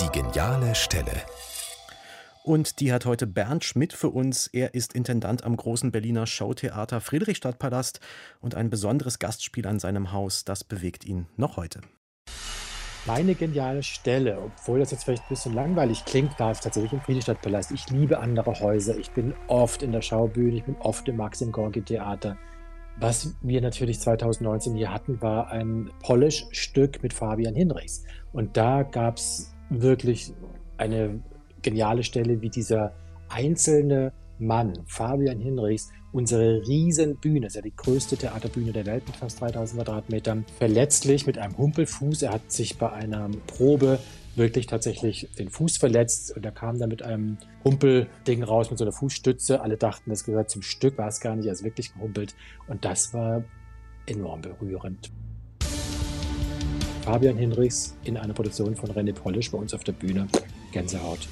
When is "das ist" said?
37.42-37.56